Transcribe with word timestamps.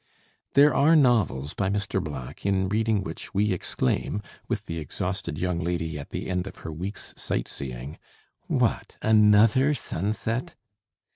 There 0.55 0.73
are 0.73 0.95
novels 0.95 1.53
by 1.53 1.69
Mr. 1.69 2.03
Black 2.03 2.43
in 2.43 2.69
reading 2.69 3.03
which 3.03 3.35
we 3.35 3.51
exclaim, 3.53 4.23
with 4.47 4.65
the 4.65 4.79
exhausted 4.79 5.37
young 5.37 5.59
lady 5.59 5.99
at 5.99 6.09
the 6.09 6.27
end 6.27 6.47
of 6.47 6.55
her 6.65 6.71
week's 6.71 7.13
sight 7.17 7.47
seeing, 7.47 7.99
"What! 8.47 8.97
another 9.03 9.75
sunset!" 9.75 10.55